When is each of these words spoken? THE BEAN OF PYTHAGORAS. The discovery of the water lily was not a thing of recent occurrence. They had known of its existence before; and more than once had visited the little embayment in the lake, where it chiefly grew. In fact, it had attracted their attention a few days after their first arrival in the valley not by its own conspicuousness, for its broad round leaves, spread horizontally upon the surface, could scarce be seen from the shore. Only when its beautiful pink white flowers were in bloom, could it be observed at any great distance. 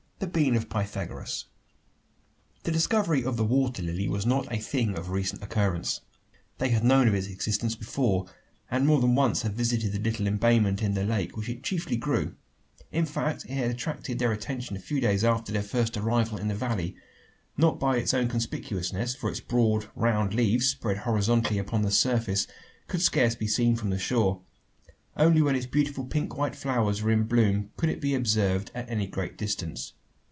THE 0.21 0.27
BEAN 0.27 0.55
OF 0.55 0.69
PYTHAGORAS. 0.69 1.45
The 2.61 2.71
discovery 2.71 3.23
of 3.25 3.37
the 3.37 3.43
water 3.43 3.81
lily 3.81 4.07
was 4.07 4.23
not 4.23 4.47
a 4.53 4.59
thing 4.59 4.95
of 4.95 5.09
recent 5.09 5.41
occurrence. 5.41 6.01
They 6.59 6.69
had 6.69 6.83
known 6.83 7.07
of 7.07 7.15
its 7.15 7.25
existence 7.25 7.73
before; 7.75 8.27
and 8.69 8.85
more 8.85 9.01
than 9.01 9.15
once 9.15 9.41
had 9.41 9.55
visited 9.55 9.93
the 9.93 9.99
little 9.99 10.27
embayment 10.27 10.83
in 10.83 10.93
the 10.93 11.03
lake, 11.05 11.35
where 11.35 11.49
it 11.49 11.63
chiefly 11.63 11.97
grew. 11.97 12.35
In 12.91 13.07
fact, 13.07 13.45
it 13.45 13.53
had 13.53 13.71
attracted 13.71 14.19
their 14.19 14.31
attention 14.31 14.77
a 14.77 14.79
few 14.79 15.01
days 15.01 15.23
after 15.23 15.51
their 15.51 15.63
first 15.63 15.97
arrival 15.97 16.37
in 16.37 16.49
the 16.49 16.53
valley 16.55 16.95
not 17.57 17.79
by 17.79 17.97
its 17.97 18.13
own 18.13 18.27
conspicuousness, 18.29 19.15
for 19.15 19.27
its 19.27 19.39
broad 19.39 19.87
round 19.95 20.35
leaves, 20.35 20.67
spread 20.67 20.97
horizontally 20.97 21.57
upon 21.57 21.81
the 21.81 21.89
surface, 21.89 22.45
could 22.87 23.01
scarce 23.01 23.33
be 23.33 23.47
seen 23.47 23.75
from 23.75 23.89
the 23.89 23.97
shore. 23.97 24.41
Only 25.17 25.41
when 25.41 25.55
its 25.55 25.65
beautiful 25.65 26.05
pink 26.05 26.37
white 26.37 26.55
flowers 26.55 27.01
were 27.01 27.09
in 27.09 27.23
bloom, 27.23 27.71
could 27.75 27.89
it 27.89 27.99
be 27.99 28.13
observed 28.13 28.69
at 28.75 28.87
any 28.87 29.07
great 29.07 29.35
distance. 29.35 29.93